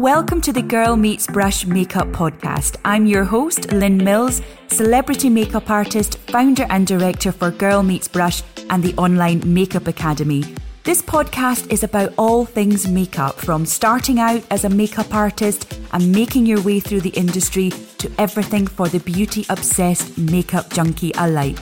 [0.00, 2.76] Welcome to the Girl Meets Brush Makeup Podcast.
[2.86, 8.42] I'm your host, Lynn Mills, celebrity makeup artist, founder and director for Girl Meets Brush
[8.70, 10.42] and the online Makeup Academy.
[10.84, 16.10] This podcast is about all things makeup, from starting out as a makeup artist and
[16.10, 21.58] making your way through the industry to everything for the beauty obsessed makeup junkie alike.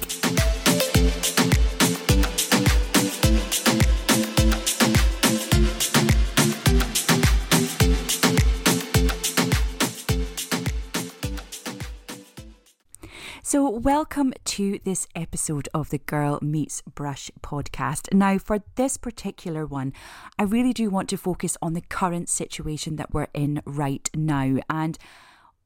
[13.50, 18.12] So, welcome to this episode of the Girl Meets Brush podcast.
[18.12, 19.94] Now, for this particular one,
[20.38, 24.58] I really do want to focus on the current situation that we're in right now.
[24.68, 24.98] And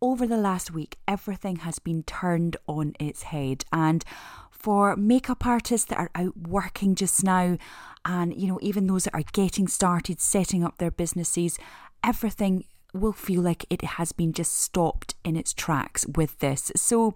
[0.01, 3.65] over the last week, everything has been turned on its head.
[3.73, 4.05] And
[4.53, 7.59] for makeup artists that are out working just now,
[8.05, 11.59] and you know, even those that are getting started setting up their businesses,
[12.05, 12.65] everything
[12.95, 16.71] will feel like it has been just stopped in its tracks with this.
[16.77, 17.15] So,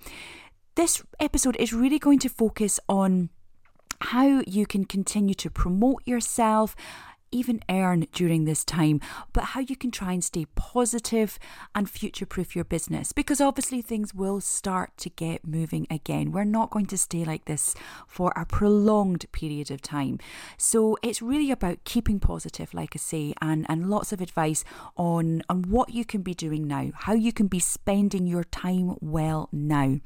[0.76, 3.30] this episode is really going to focus on
[4.00, 6.76] how you can continue to promote yourself,
[7.30, 9.00] even earn during this time,
[9.32, 11.38] but how you can try and stay positive
[11.74, 16.32] and future proof your business because obviously things will start to get moving again.
[16.32, 17.74] We're not going to stay like this
[18.06, 20.18] for a prolonged period of time.
[20.56, 24.64] So it's really about keeping positive, like I say, and, and lots of advice
[24.96, 28.96] on, on what you can be doing now, how you can be spending your time
[29.00, 30.00] well now.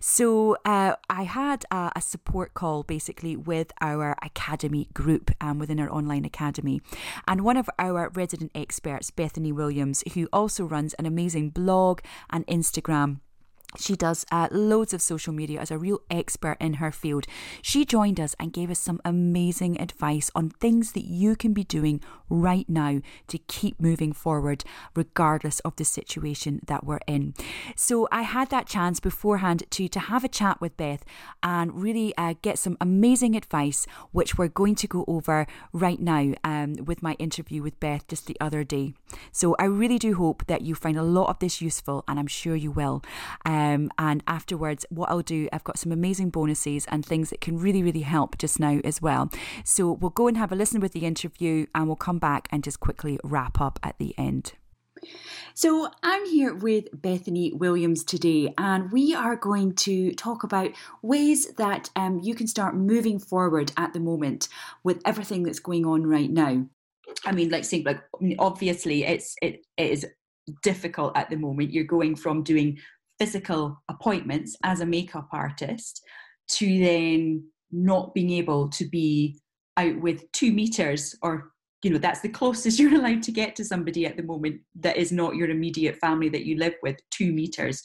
[0.00, 5.78] So uh, I had a, a, support call basically with our academy group um, within
[5.78, 6.80] our online academy Academy.
[7.26, 12.46] And one of our resident experts, Bethany Williams, who also runs an amazing blog and
[12.46, 13.20] Instagram
[13.78, 17.26] she does uh, loads of social media as a real expert in her field.
[17.62, 21.64] She joined us and gave us some amazing advice on things that you can be
[21.64, 27.34] doing right now to keep moving forward, regardless of the situation that we're in.
[27.76, 31.04] So I had that chance beforehand to, to have a chat with Beth
[31.42, 36.34] and really uh, get some amazing advice, which we're going to go over right now
[36.42, 38.94] um, with my interview with Beth just the other day.
[39.32, 42.26] So I really do hope that you find a lot of this useful, and I'm
[42.26, 43.02] sure you will.
[43.44, 47.42] Um, um, and afterwards, what I'll do, I've got some amazing bonuses and things that
[47.42, 49.30] can really, really help just now as well.
[49.64, 52.64] So we'll go and have a listen with the interview and we'll come back and
[52.64, 54.54] just quickly wrap up at the end.
[55.54, 61.46] So, I'm here with Bethany Williams today, and we are going to talk about ways
[61.54, 64.48] that um, you can start moving forward at the moment
[64.84, 66.66] with everything that's going on right now.
[67.24, 68.02] I mean, like saying, like
[68.38, 70.06] obviously, it's it, it is
[70.62, 71.72] difficult at the moment.
[71.72, 72.78] You're going from doing
[73.20, 76.02] physical appointments as a makeup artist
[76.48, 79.38] to then not being able to be
[79.76, 81.52] out with two meters or
[81.84, 84.96] you know that's the closest you're allowed to get to somebody at the moment that
[84.96, 87.82] is not your immediate family that you live with two meters.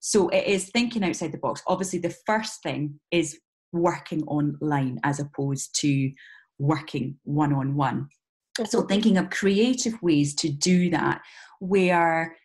[0.00, 1.62] So it is thinking outside the box.
[1.66, 3.40] Obviously the first thing is
[3.72, 6.12] working online as opposed to
[6.58, 8.08] working one on one
[8.64, 11.20] so thinking of creative ways to do that
[11.60, 12.36] where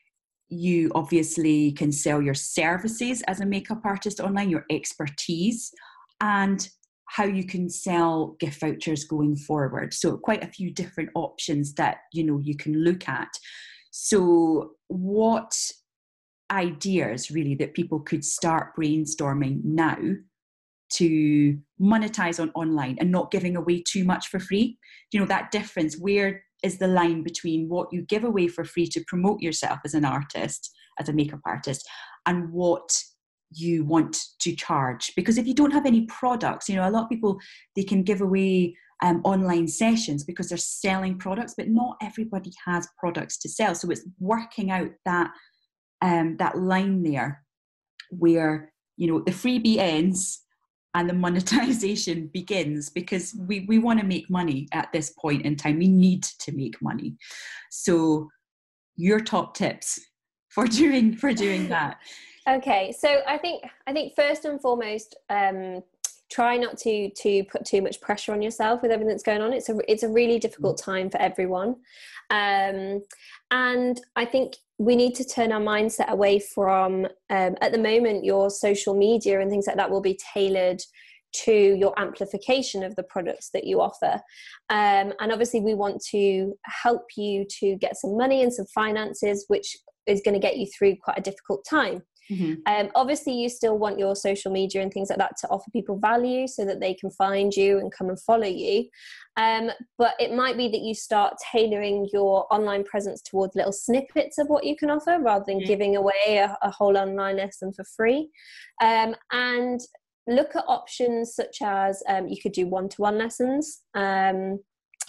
[0.51, 5.71] you obviously can sell your services as a makeup artist online, your expertise,
[6.19, 6.69] and
[7.07, 9.93] how you can sell gift vouchers going forward.
[9.93, 13.29] So quite a few different options that you know you can look at.
[13.91, 15.53] So what
[16.51, 19.97] ideas really that people could start brainstorming now
[20.91, 24.77] to monetize on online and not giving away too much for free
[25.13, 28.87] you know that difference where is the line between what you give away for free
[28.87, 31.87] to promote yourself as an artist, as a makeup artist,
[32.25, 33.03] and what
[33.53, 35.11] you want to charge.
[35.15, 37.39] Because if you don't have any products, you know, a lot of people
[37.75, 42.87] they can give away um, online sessions because they're selling products, but not everybody has
[42.99, 43.75] products to sell.
[43.75, 45.31] So it's working out that
[46.01, 47.43] um, that line there
[48.09, 50.41] where you know the freebie ends
[50.93, 55.55] and the monetization begins because we, we want to make money at this point in
[55.55, 55.79] time.
[55.79, 57.15] We need to make money.
[57.69, 58.29] So
[58.95, 59.99] your top tips
[60.49, 61.97] for doing for doing that.
[62.47, 62.91] okay.
[62.97, 65.81] So I think I think first and foremost, um,
[66.31, 69.53] try not to to put too much pressure on yourself with everything that's going on.
[69.53, 70.85] It's a it's a really difficult mm.
[70.85, 71.75] time for everyone.
[72.29, 73.01] Um,
[73.51, 78.23] and I think we need to turn our mindset away from um, at the moment
[78.23, 80.81] your social media and things like that will be tailored
[81.33, 84.19] to your amplification of the products that you offer
[84.69, 89.45] um, and obviously we want to help you to get some money and some finances
[89.47, 92.01] which is going to get you through quite a difficult time
[92.31, 92.53] Mm-hmm.
[92.65, 95.97] Um, obviously, you still want your social media and things like that to offer people
[95.97, 98.87] value so that they can find you and come and follow you.
[99.37, 104.37] Um, but it might be that you start tailoring your online presence towards little snippets
[104.37, 105.67] of what you can offer rather than mm-hmm.
[105.67, 108.29] giving away a, a, whole online lesson for free.
[108.81, 109.79] Um, and
[110.27, 114.59] look at options such as um, you could do one to one lessons um,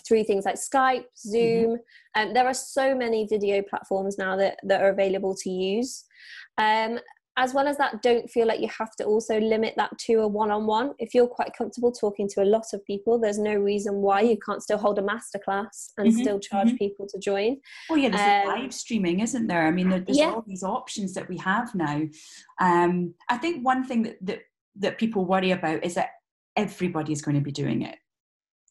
[0.06, 1.76] through things like Skype, Zoom.
[1.76, 2.28] Mm-hmm.
[2.28, 6.04] Um, there are so many video platforms now that, that are available to use.
[6.58, 6.98] Um,
[7.38, 10.28] as well as that, don't feel like you have to also limit that to a
[10.28, 10.92] one on one.
[10.98, 14.36] If you're quite comfortable talking to a lot of people, there's no reason why you
[14.44, 16.76] can't still hold a masterclass and mm-hmm, still charge mm-hmm.
[16.76, 17.56] people to join.
[17.90, 19.66] Oh, yeah, there's um, live streaming, isn't there?
[19.66, 20.30] I mean, there's yeah.
[20.30, 22.02] all these options that we have now.
[22.60, 24.40] Um, I think one thing that, that,
[24.76, 26.10] that people worry about is that
[26.56, 27.96] everybody's going to be doing it.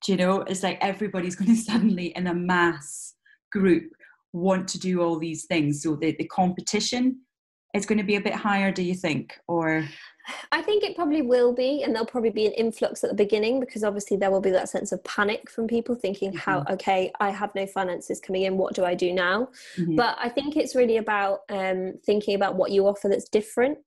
[0.05, 0.41] Do you know?
[0.41, 3.15] It's like everybody's going to suddenly, in a mass
[3.51, 3.91] group,
[4.33, 5.81] want to do all these things.
[5.81, 7.21] So the, the competition
[7.73, 9.39] is going to be a bit higher, do you think?
[9.47, 9.85] Or
[10.51, 13.59] I think it probably will be, and there'll probably be an influx at the beginning
[13.59, 16.37] because obviously there will be that sense of panic from people thinking, mm-hmm.
[16.39, 18.57] "How okay, I have no finances coming in.
[18.57, 19.95] What do I do now?" Mm-hmm.
[19.95, 23.79] But I think it's really about um, thinking about what you offer that's different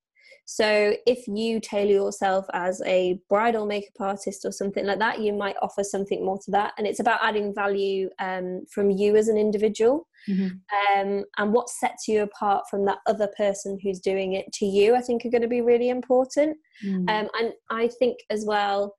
[0.46, 5.32] so if you tailor yourself as a bridal makeup artist or something like that, you
[5.32, 6.74] might offer something more to that.
[6.76, 11.00] And it's about adding value um, from you as an individual mm-hmm.
[11.00, 14.94] um, and what sets you apart from that other person who's doing it to you,
[14.94, 16.58] I think are going to be really important.
[16.84, 17.08] Mm.
[17.08, 18.94] Um, and I think as well,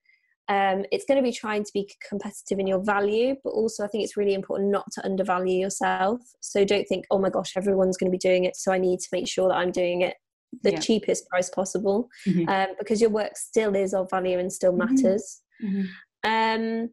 [0.47, 3.87] um, it's going to be trying to be competitive in your value, but also I
[3.87, 6.21] think it's really important not to undervalue yourself.
[6.39, 8.99] So don't think, oh my gosh, everyone's going to be doing it, so I need
[8.99, 10.15] to make sure that I'm doing it
[10.63, 10.79] the yeah.
[10.79, 12.47] cheapest price possible mm-hmm.
[12.49, 14.95] um, because your work still is of value and still mm-hmm.
[14.95, 15.85] matters mm-hmm.
[16.23, 16.89] um,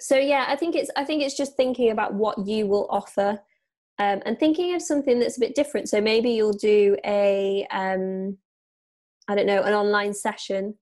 [0.00, 3.38] so yeah i think it's i think it's just thinking about what you will offer
[3.98, 8.36] um, and thinking of something that's a bit different so maybe you'll do a um,
[9.28, 10.74] I don't know an online session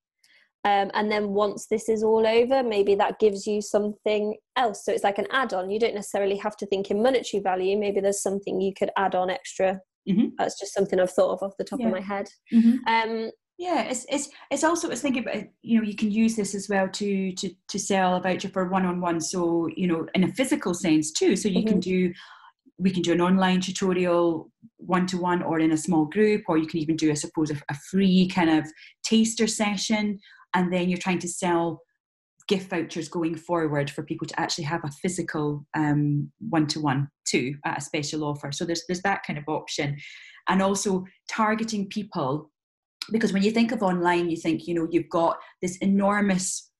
[0.65, 4.93] um, and then once this is all over maybe that gives you something else so
[4.93, 8.23] it's like an add-on you don't necessarily have to think in monetary value maybe there's
[8.23, 10.29] something you could add on extra Mm-hmm.
[10.39, 11.87] That's just something I've thought of off the top yeah.
[11.87, 12.29] of my head.
[12.53, 12.77] Mm-hmm.
[12.87, 16.55] Um, yeah, it's it's it's also it's thinking about you know you can use this
[16.55, 19.21] as well to to to sell a voucher for one on one.
[19.21, 21.37] So you know in a physical sense too.
[21.37, 21.69] So you mm-hmm.
[21.69, 22.13] can do
[22.79, 26.59] we can do an online tutorial one to one or in a small group, or
[26.59, 28.67] you can even do I suppose a, a free kind of
[29.05, 30.19] taster session,
[30.55, 31.81] and then you're trying to sell
[32.47, 37.55] gift vouchers going forward for people to actually have a physical one to one too
[37.65, 38.53] at a special offer.
[38.53, 39.97] So there's there's that kind of option,
[40.49, 42.51] and also targeting people
[43.11, 46.71] because when you think of online, you think you know you've got this enormous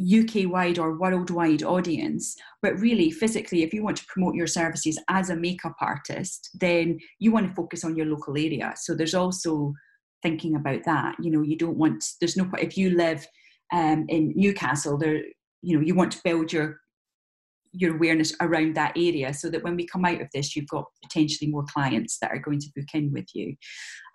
[0.00, 4.98] UK wide or worldwide audience, but really physically, if you want to promote your services
[5.08, 8.74] as a makeup artist, then you want to focus on your local area.
[8.76, 9.72] So there's also
[10.22, 11.16] thinking about that.
[11.20, 13.26] You know, you don't want there's no if you live
[13.72, 15.22] um, in Newcastle, there
[15.62, 16.80] you know you want to build your
[17.72, 20.86] your awareness around that area so that when we come out of this you've got
[21.02, 23.54] potentially more clients that are going to book in with you.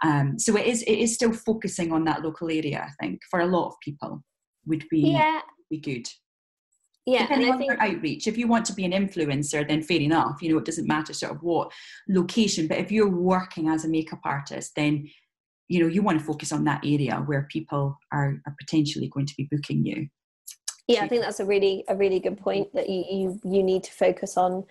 [0.04, 3.20] Um, so it is it is still focusing on that local area i think.
[3.30, 4.24] For a lot of people
[4.66, 5.42] would be yeah.
[5.70, 6.08] be good.
[7.06, 10.00] Yeah depending on think, your outreach if you want to be an influencer then fair
[10.00, 10.42] enough.
[10.42, 11.72] You know it doesn't matter sort of what
[12.08, 15.08] location but if you're working as a makeup artist then
[15.72, 19.26] you know you want to focus on that area where people are, are potentially going
[19.26, 20.08] to be booking you.
[20.88, 23.84] Yeah i think that's a really a really good point that you you, you need
[23.84, 24.66] to focus on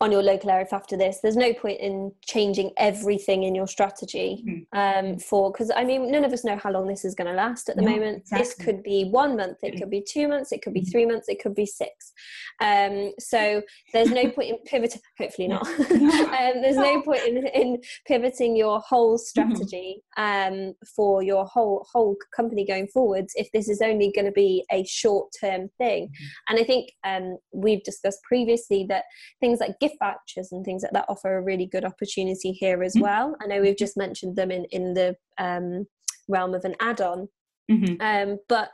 [0.00, 1.20] on your local area after this.
[1.22, 5.08] There's no point in changing everything in your strategy mm-hmm.
[5.08, 7.34] um, for because I mean none of us know how long this is going to
[7.34, 8.18] last at the no, moment.
[8.22, 8.44] Exactly.
[8.44, 10.90] This could be one month, it could be two months, it could be mm-hmm.
[10.90, 12.12] three months, it could be six.
[12.60, 15.00] Um, so there's no point in pivoting.
[15.18, 15.66] Hopefully not.
[15.90, 19.24] um, there's no point in, in pivoting your whole mm-hmm.
[19.24, 24.32] strategy um, for your whole whole company going forwards if this is only going to
[24.32, 26.10] be a short term thing.
[26.48, 29.04] And I think um, we've discussed previously that
[29.40, 32.94] things like gift vouchers and things like that offer a really good opportunity here as
[32.94, 33.02] mm-hmm.
[33.02, 33.36] well.
[33.42, 35.86] I know we've just mentioned them in in the um,
[36.28, 37.28] realm of an add-on,
[37.70, 37.94] mm-hmm.
[38.00, 38.70] um, but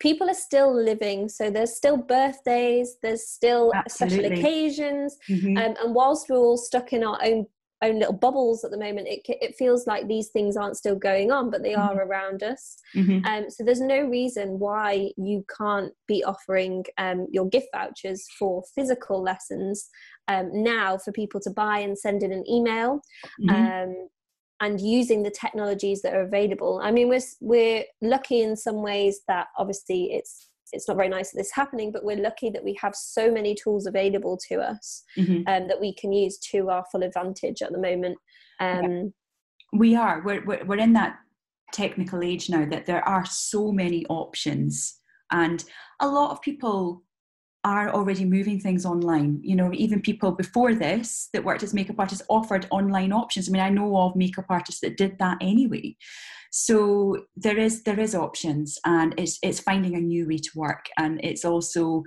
[0.00, 4.18] people are still living so there's still birthdays there's still Absolutely.
[4.18, 5.56] special occasions mm-hmm.
[5.56, 7.46] um, and whilst we're all stuck in our own
[7.82, 11.30] own little bubbles at the moment it, it feels like these things aren't still going
[11.30, 11.98] on but they mm-hmm.
[11.98, 13.24] are around us mm-hmm.
[13.26, 18.62] um, so there's no reason why you can't be offering um, your gift vouchers for
[18.74, 19.88] physical lessons
[20.28, 23.00] um, now for people to buy and send in an email
[23.40, 23.50] mm-hmm.
[23.50, 24.08] Um,
[24.60, 29.20] and using the technologies that are available i mean we're, we're lucky in some ways
[29.26, 32.64] that obviously it's it's not very nice that this is happening, but we're lucky that
[32.64, 35.42] we have so many tools available to us mm-hmm.
[35.46, 38.16] um, that we can use to our full advantage at the moment.
[38.60, 39.12] Um,
[39.72, 40.22] We are.
[40.24, 41.16] We're, we're, we're in that
[41.72, 44.98] technical age now that there are so many options.
[45.30, 45.64] And
[46.00, 47.02] a lot of people
[47.64, 49.40] are already moving things online.
[49.42, 53.48] You know, even people before this that worked as makeup artists offered online options.
[53.48, 55.96] I mean, I know of makeup artists that did that anyway.
[56.54, 60.86] So there is there is options, and it's it's finding a new way to work,
[60.98, 62.04] and it's also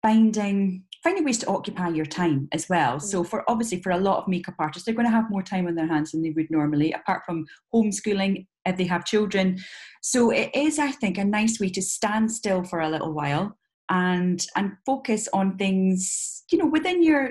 [0.00, 2.98] finding finding ways to occupy your time as well.
[2.98, 3.26] So mm.
[3.26, 5.74] for obviously for a lot of makeup artists, they're going to have more time on
[5.74, 7.44] their hands than they would normally, apart from
[7.74, 9.58] homeschooling if they have children.
[10.00, 13.58] So it is, I think, a nice way to stand still for a little while
[13.90, 17.30] and and focus on things you know within your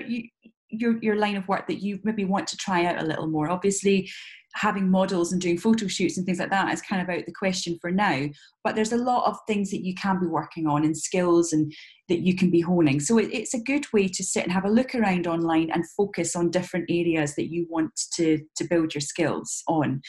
[0.68, 3.50] your your line of work that you maybe want to try out a little more
[3.50, 4.08] obviously
[4.54, 7.32] having models and doing photo shoots and things like that is kind of out the
[7.32, 8.26] question for now
[8.64, 11.72] but there's a lot of things that you can be working on and skills and
[12.08, 14.64] that you can be honing so it, it's a good way to sit and have
[14.64, 18.94] a look around online and focus on different areas that you want to to build
[18.94, 20.00] your skills on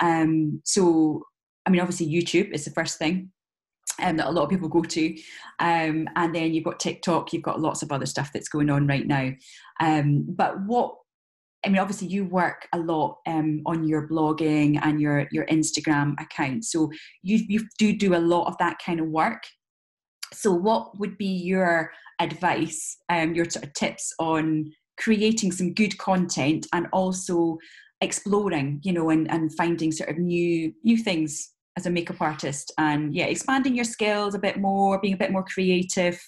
[0.00, 1.22] um, so
[1.66, 3.30] i mean obviously youtube is the first thing
[4.00, 5.14] um, that a lot of people go to.
[5.58, 8.86] Um, and then you've got TikTok, you've got lots of other stuff that's going on
[8.86, 9.30] right now.
[9.80, 10.94] Um, but what
[11.64, 16.20] I mean, obviously, you work a lot um, on your blogging and your your Instagram
[16.20, 16.90] account, so
[17.22, 19.42] you you do do a lot of that kind of work.
[20.32, 25.98] So, what would be your advice, um, your sort of tips on creating some good
[25.98, 27.58] content and also
[28.00, 32.72] exploring, you know, and, and finding sort of new new things as a makeup artist
[32.78, 36.20] and yeah expanding your skills a bit more being a bit more creative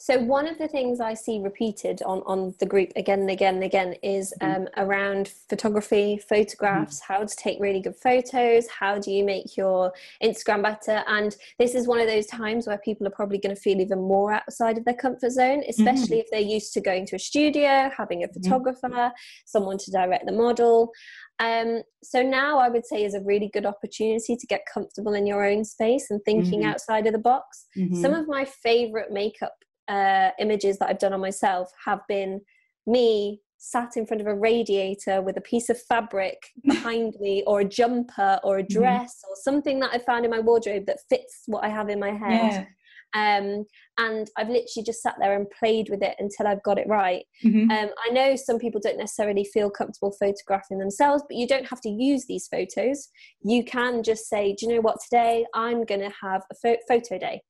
[0.00, 3.56] so one of the things I see repeated on, on the group again and again
[3.56, 4.62] and again is mm-hmm.
[4.62, 7.12] um, around photography, photographs, mm-hmm.
[7.12, 9.92] how to take really good photos, how do you make your
[10.22, 11.04] Instagram better.
[11.06, 13.98] And this is one of those times where people are probably going to feel even
[13.98, 16.20] more outside of their comfort zone, especially mm-hmm.
[16.20, 18.40] if they're used to going to a studio, having a mm-hmm.
[18.40, 19.12] photographer,
[19.44, 20.92] someone to direct the model.
[21.40, 25.26] Um, so now I would say is a really good opportunity to get comfortable in
[25.26, 26.70] your own space and thinking mm-hmm.
[26.70, 27.66] outside of the box.
[27.76, 28.00] Mm-hmm.
[28.00, 29.52] Some of my favorite makeup
[29.90, 32.40] uh, images that I've done on myself have been
[32.86, 37.60] me sat in front of a radiator with a piece of fabric behind me or
[37.60, 38.78] a jumper or a mm-hmm.
[38.78, 39.32] dress mm-hmm.
[39.32, 42.12] or something that I found in my wardrobe that fits what I have in my
[42.12, 42.52] head.
[42.52, 42.64] Yeah.
[43.12, 43.64] Um,
[43.98, 47.24] and I've literally just sat there and played with it until I've got it right.
[47.44, 47.68] Mm-hmm.
[47.70, 51.80] Um, I know some people don't necessarily feel comfortable photographing themselves, but you don't have
[51.80, 53.08] to use these photos.
[53.42, 54.98] You can just say, Do you know what?
[55.02, 57.42] Today I'm going to have a photo day.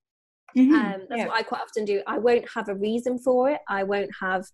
[0.56, 0.74] Mm-hmm.
[0.74, 1.26] Um, that's yeah.
[1.26, 2.02] what I quite often do.
[2.06, 3.60] I won't have a reason for it.
[3.68, 4.44] I won't have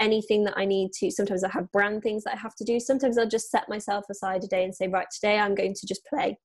[0.00, 1.10] anything that I need to.
[1.10, 2.78] Sometimes I have brand things that I have to do.
[2.78, 5.86] Sometimes I'll just set myself aside a day and say, right, today I'm going to
[5.86, 6.38] just play.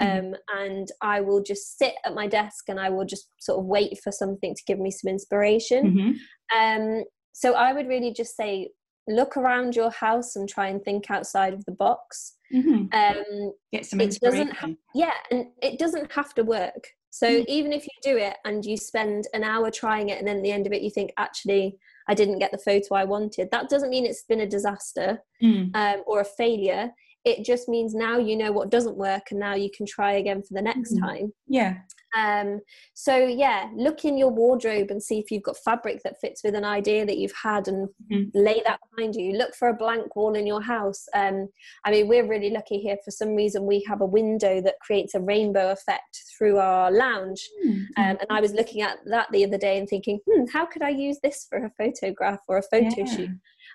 [0.00, 0.26] Mm-hmm.
[0.26, 3.66] Um, and I will just sit at my desk and I will just sort of
[3.66, 6.18] wait for something to give me some inspiration.
[6.52, 6.58] Mm-hmm.
[6.58, 8.70] Um, so I would really just say,
[9.08, 12.34] look around your house and try and think outside of the box.
[12.54, 12.92] Mm-hmm.
[12.92, 14.50] Um, Get some inspiration.
[14.50, 16.88] Ha- yeah, and it doesn't have to work.
[17.10, 17.44] So mm-hmm.
[17.48, 20.42] even if you do it and you spend an hour trying it, and then at
[20.42, 21.76] the end of it you think, actually,
[22.08, 25.70] I didn't get the photo I wanted, that doesn't mean it's been a disaster mm.
[25.74, 26.90] um, or a failure
[27.24, 30.42] it just means now you know what doesn't work and now you can try again
[30.42, 31.04] for the next mm-hmm.
[31.04, 31.74] time yeah
[32.16, 32.60] um
[32.94, 36.54] so yeah look in your wardrobe and see if you've got fabric that fits with
[36.54, 38.28] an idea that you've had and mm-hmm.
[38.34, 41.48] lay that behind you look for a blank wall in your house um
[41.84, 45.14] i mean we're really lucky here for some reason we have a window that creates
[45.14, 48.02] a rainbow effect through our lounge mm-hmm.
[48.02, 50.82] um, and i was looking at that the other day and thinking hmm how could
[50.82, 53.16] i use this for a photograph or a photo yeah.
[53.16, 53.30] shoot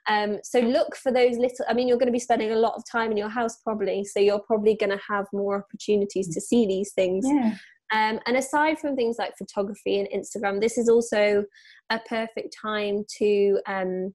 [0.08, 2.74] um, so look for those little, I mean, you're going to be spending a lot
[2.76, 6.42] of time in your house probably, so you're probably going to have more opportunities to
[6.42, 7.26] see these things.
[7.28, 7.56] Yeah.
[7.94, 11.46] Um, and aside from things like photography and Instagram, this is also
[11.90, 14.14] a perfect time to um,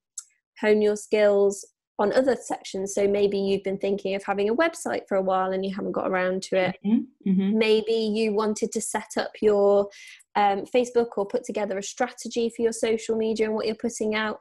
[0.61, 1.64] hone your skills
[2.00, 2.94] on other sections.
[2.94, 5.92] So maybe you've been thinking of having a website for a while and you haven't
[5.92, 6.76] got around to it.
[6.85, 7.30] Mm-hmm.
[7.30, 7.58] Mm-hmm.
[7.58, 9.88] Maybe you wanted to set up your
[10.37, 14.14] um, Facebook or put together a strategy for your social media and what you're putting
[14.14, 14.38] out.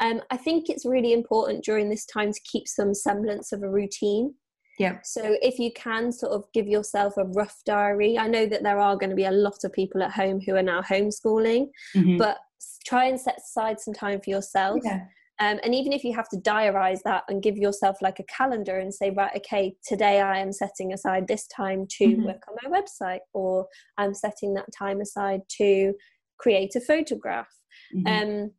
[0.00, 3.70] Um, I think it's really important during this time to keep some semblance of a
[3.70, 4.34] routine.
[4.78, 4.98] Yeah.
[5.02, 8.78] So if you can sort of give yourself a rough diary, I know that there
[8.78, 12.16] are going to be a lot of people at home who are now homeschooling, mm-hmm.
[12.16, 12.38] but
[12.86, 14.80] try and set aside some time for yourself.
[14.84, 15.04] Yeah.
[15.40, 18.78] Um, and even if you have to diarize that and give yourself like a calendar
[18.78, 22.24] and say, right, okay, today I am setting aside this time to mm-hmm.
[22.24, 23.66] work on my website, or
[23.98, 25.94] I'm setting that time aside to
[26.38, 27.48] create a photograph.
[27.94, 28.06] Mm-hmm.
[28.30, 28.50] Um,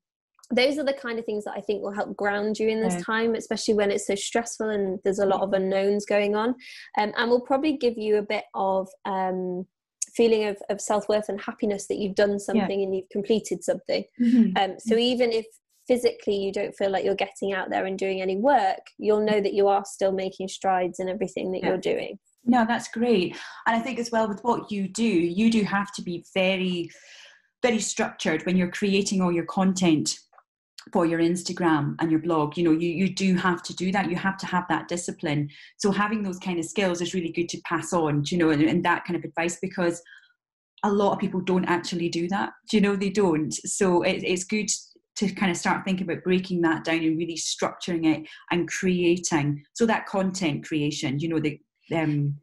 [0.52, 2.96] those are the kind of things that I think will help ground you in this
[2.96, 3.02] yeah.
[3.02, 6.56] time, especially when it's so stressful and there's a lot of unknowns going on.
[6.98, 9.68] Um, and will probably give you a bit of um,
[10.16, 12.86] feeling of, of self worth and happiness that you've done something yeah.
[12.86, 14.04] and you've completed something.
[14.20, 14.58] Mm-hmm.
[14.58, 15.46] Um, so even if
[15.90, 19.42] physically you don't feel like you're getting out there and doing any work you'll know
[19.42, 21.70] that you are still making strides in everything that yeah.
[21.70, 25.50] you're doing no that's great and i think as well with what you do you
[25.50, 26.88] do have to be very
[27.64, 30.20] very structured when you're creating all your content
[30.94, 32.58] for your Instagram and your blog.
[32.58, 34.10] You know, you, you do have to do that.
[34.10, 35.50] You have to have that discipline.
[35.78, 38.62] So having those kind of skills is really good to pass on, you know, and,
[38.64, 40.02] and that kind of advice because
[40.84, 42.52] a lot of people don't actually do that.
[42.70, 43.54] Do you know they don't?
[43.54, 44.70] So it, it's good
[45.18, 49.64] to kind of start thinking about breaking that down and really structuring it and creating.
[49.74, 51.60] So that content creation, you know, the
[51.94, 52.36] um,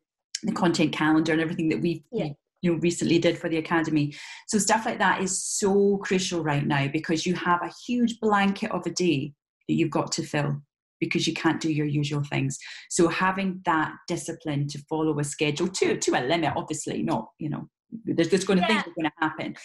[0.43, 2.29] the content calendar and everything that we've yeah
[2.63, 4.15] you know recently did for the academy.
[4.49, 8.71] So stuff like that is so crucial right now because you have a huge blanket
[8.71, 9.33] of a day
[9.69, 10.63] that you've got to fill
[11.01, 12.59] because you can't do your usual things.
[12.91, 17.51] So having that discipline to follow a schedule to to a limit obviously not you
[17.51, 17.69] know
[18.05, 18.83] there's, there's going to yeah.
[18.83, 19.57] things are going to happen.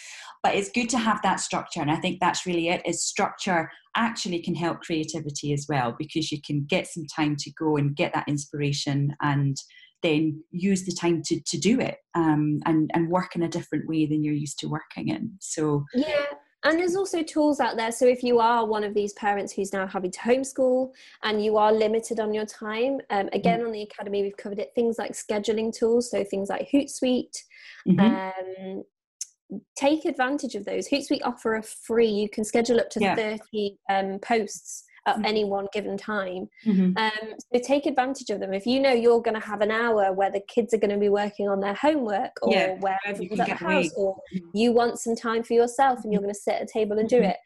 [0.42, 3.70] But it's good to have that structure and i think that's really it is structure
[3.96, 7.94] actually can help creativity as well because you can get some time to go and
[7.94, 9.56] get that inspiration and
[10.02, 13.88] then use the time to, to do it um, and, and work in a different
[13.88, 15.32] way than you're used to working in.
[15.40, 16.26] So, yeah.
[16.64, 17.90] And there's also tools out there.
[17.90, 20.92] So if you are one of these parents who's now having to homeschool
[21.24, 23.66] and you are limited on your time, um, again mm-hmm.
[23.66, 24.70] on the academy we've covered it.
[24.74, 27.36] Things like scheduling tools, so things like Hootsuite.
[27.88, 28.00] Mm-hmm.
[28.00, 28.84] Um,
[29.76, 30.88] take advantage of those.
[30.88, 32.06] Hootsuite offer a free.
[32.06, 33.16] You can schedule up to yeah.
[33.16, 35.24] thirty um, posts at mm-hmm.
[35.24, 36.48] any one given time.
[36.66, 36.96] Mm-hmm.
[36.96, 38.52] Um, so take advantage of them.
[38.54, 40.98] If you know you're going to have an hour where the kids are going to
[40.98, 44.46] be working on their homework or yeah, where everyone's at the house, or mm-hmm.
[44.54, 46.26] you want some time for yourself and you're mm-hmm.
[46.26, 47.30] going to sit at a table and do mm-hmm.
[47.30, 47.36] it,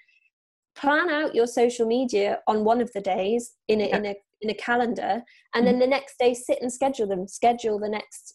[0.76, 3.96] plan out your social media on one of the days in a, yeah.
[3.96, 5.22] in a in a calendar,
[5.54, 7.26] and then the next day sit and schedule them.
[7.26, 8.34] Schedule the next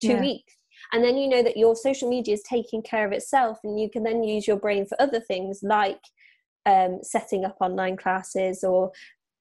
[0.00, 0.20] two yeah.
[0.20, 0.54] weeks
[0.92, 3.90] and then you know that your social media is taking care of itself and you
[3.90, 6.00] can then use your brain for other things like
[6.66, 8.92] um, setting up online classes or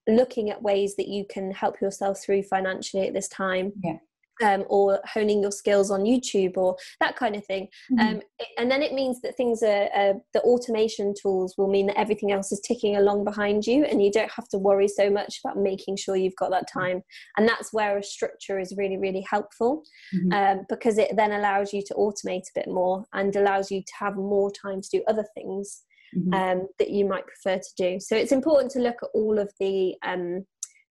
[0.09, 3.71] looking at ways that you can help yourself through financially at this time.
[3.83, 3.97] Yeah.
[4.41, 7.67] Um, or honing your skills on YouTube or that kind of thing.
[7.91, 8.07] Mm-hmm.
[8.07, 8.21] Um,
[8.57, 12.31] and then it means that things are, uh, the automation tools will mean that everything
[12.31, 15.57] else is ticking along behind you and you don't have to worry so much about
[15.57, 17.01] making sure you've got that time.
[17.35, 19.83] And that's where a structure is really, really helpful
[20.15, 20.31] mm-hmm.
[20.31, 23.93] um, because it then allows you to automate a bit more and allows you to
[23.99, 25.83] have more time to do other things
[26.15, 26.33] mm-hmm.
[26.33, 27.99] um, that you might prefer to do.
[27.99, 30.45] So it's important to look at all of the um,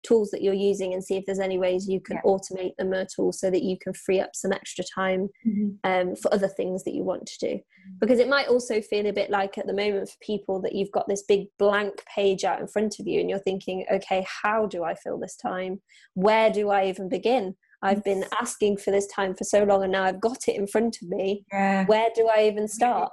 [0.06, 2.22] tools that you're using and see if there's any ways you can yeah.
[2.30, 5.68] automate them at all so that you can free up some extra time mm-hmm.
[5.84, 7.54] um, for other things that you want to do.
[7.54, 7.98] Mm-hmm.
[8.00, 10.92] Because it might also feel a bit like at the moment for people that you've
[10.92, 14.66] got this big blank page out in front of you and you're thinking, okay, how
[14.66, 15.80] do I fill this time?
[16.14, 17.54] Where do I even begin?
[17.80, 20.66] I've been asking for this time for so long and now I've got it in
[20.66, 21.44] front of me.
[21.52, 21.86] Yeah.
[21.86, 23.12] Where do I even start?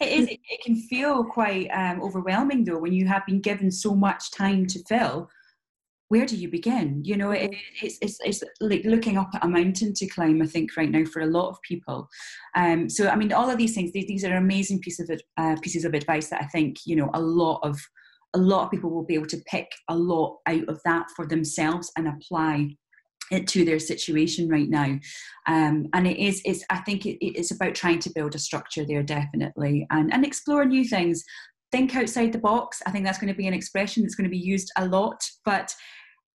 [0.00, 3.94] It is it can feel quite um, overwhelming though when you have been given so
[3.94, 5.28] much time to fill.
[6.08, 7.00] Where do you begin?
[7.04, 10.46] You know it, it's, it's, it's like looking up at a mountain to climb i
[10.46, 12.08] think right now for a lot of people.
[12.54, 15.56] Um, so i mean all of these things these, these are amazing pieces of uh,
[15.62, 17.80] pieces of advice that i think you know a lot of
[18.34, 21.26] a lot of people will be able to pick a lot out of that for
[21.26, 22.76] themselves and apply
[23.40, 24.98] to their situation right now.
[25.46, 28.84] Um, and it is it's i think it, it's about trying to build a structure
[28.84, 31.24] there definitely and and explore new things.
[31.72, 34.30] Think outside the box i think that's going to be an expression that's going to
[34.30, 35.74] be used a lot but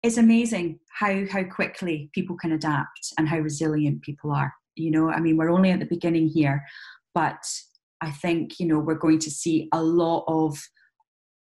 [0.05, 5.11] it's amazing how how quickly people can adapt and how resilient people are you know?
[5.11, 6.63] I mean we're only at the beginning here
[7.15, 7.45] but
[8.01, 10.57] i think you know we're going to see a lot of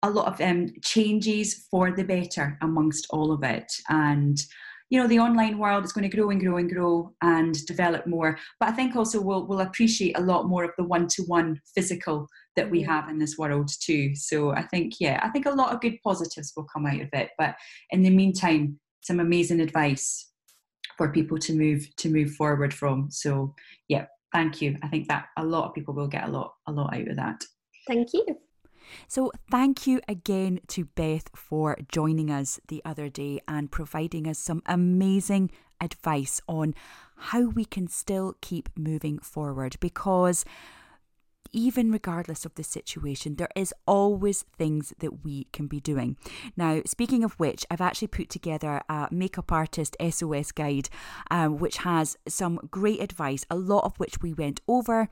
[0.02, 4.40] a lot of um, changes for the better amongst all of it and
[4.90, 8.06] you know the online world is going to grow and grow and grow and develop
[8.06, 8.38] more.
[8.58, 12.70] But i think also we'll, we'll appreciate a lot more of the one-to-one physical that
[12.70, 12.86] we mm.
[12.86, 14.14] have in this world too.
[14.14, 17.08] So i think yeah i think a lot of good positives will come out of
[17.12, 17.30] it.
[17.38, 17.54] But
[17.90, 20.30] in the meantime some amazing advice
[20.98, 23.10] for people to move to move forward from.
[23.10, 23.54] So
[23.88, 24.76] yeah thank you.
[24.82, 27.16] I think that a lot of people will get a lot a lot out of
[27.16, 27.42] that.
[27.86, 28.49] Thank you
[29.08, 34.38] so, thank you again to Beth for joining us the other day and providing us
[34.38, 35.50] some amazing
[35.80, 36.74] advice on
[37.16, 40.44] how we can still keep moving forward because
[41.52, 46.16] even regardless of the situation, there is always things that we can be doing.
[46.56, 50.88] Now, speaking of which, I've actually put together a makeup artist SOS guide,
[51.30, 55.08] um, which has some great advice, a lot of which we went over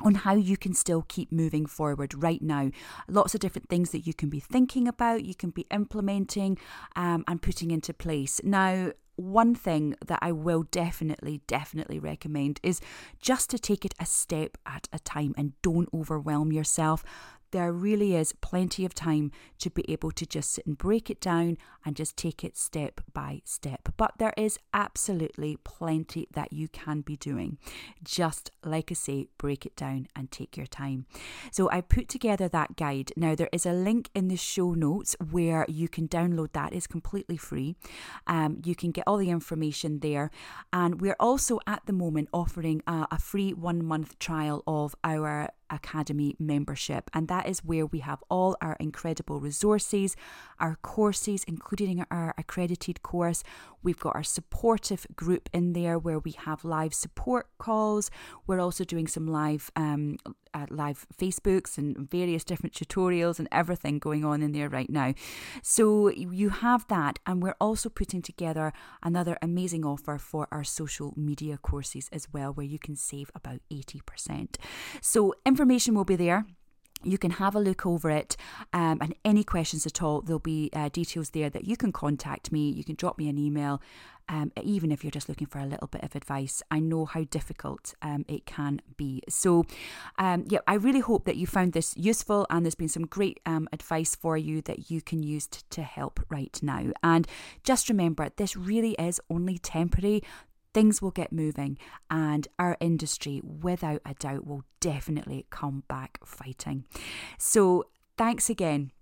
[0.00, 2.70] on how you can still keep moving forward right now.
[3.08, 6.58] Lots of different things that you can be thinking about, you can be implementing
[6.94, 8.40] um, and putting into place.
[8.44, 12.80] Now, one thing that I will definitely, definitely recommend is
[13.20, 17.02] just to take it a step at a time and don't overwhelm yourself.
[17.50, 21.20] There really is plenty of time to be able to just sit and break it
[21.20, 23.88] down and just take it step by step.
[23.96, 27.58] But there is absolutely plenty that you can be doing.
[28.02, 31.06] Just like I say, break it down and take your time.
[31.50, 33.12] So I put together that guide.
[33.16, 36.72] Now, there is a link in the show notes where you can download that.
[36.72, 37.76] It's completely free.
[38.26, 40.30] Um, you can get all the information there.
[40.72, 45.48] And we're also at the moment offering a, a free one month trial of our
[45.70, 50.16] Academy membership, and that is where we have all our incredible resources,
[50.58, 53.42] our courses, including our accredited course.
[53.82, 58.10] We've got our supportive group in there where we have live support calls.
[58.46, 60.18] We're also doing some live um,
[60.56, 65.12] uh, live Facebooks and various different tutorials and everything going on in there right now.
[65.62, 71.12] So you have that, and we're also putting together another amazing offer for our social
[71.16, 74.56] media courses as well, where you can save about 80%.
[75.02, 76.44] So information will be there.
[77.02, 78.36] You can have a look over it
[78.74, 82.52] um, and any questions at all there'll be uh, details there that you can contact
[82.52, 82.68] me.
[82.68, 83.80] You can drop me an email
[84.28, 86.62] um, even if you're just looking for a little bit of advice.
[86.70, 89.22] I know how difficult um, it can be.
[89.30, 89.64] So
[90.18, 93.40] um, yeah i really hope that you found this useful and there's been some great
[93.46, 96.92] um, advice for you that you can use t- to help right now.
[97.02, 97.26] And
[97.62, 100.22] just remember this really is only temporary
[100.76, 101.78] things will get moving
[102.10, 106.84] and our industry, without a doubt, will definitely come back fighting.
[107.38, 107.84] So,
[108.18, 108.92] thanks again.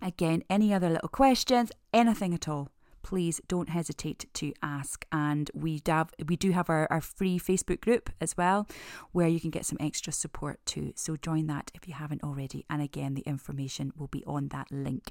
[0.00, 2.68] Again, any other little questions, anything at all,
[3.02, 5.04] please don't hesitate to ask.
[5.10, 8.68] And we have we do have our, our free Facebook group as well,
[9.10, 10.92] where you can get some extra support too.
[10.94, 12.64] So join that if you haven't already.
[12.70, 15.10] And again, the information will be on that link.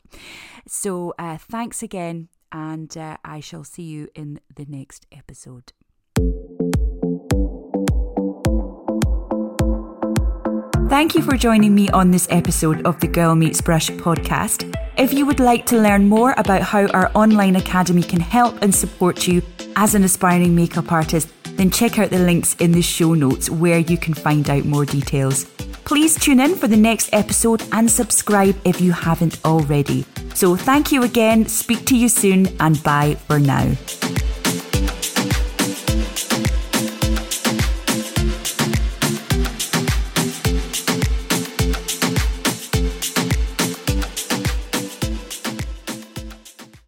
[0.66, 5.74] So uh, thanks again, and uh, I shall see you in the next episode.
[10.96, 14.74] Thank you for joining me on this episode of the Girl Meets Brush podcast.
[14.98, 18.74] If you would like to learn more about how our online academy can help and
[18.74, 19.42] support you
[19.76, 21.28] as an aspiring makeup artist,
[21.58, 24.86] then check out the links in the show notes where you can find out more
[24.86, 25.44] details.
[25.84, 30.06] Please tune in for the next episode and subscribe if you haven't already.
[30.34, 33.76] So, thank you again, speak to you soon, and bye for now.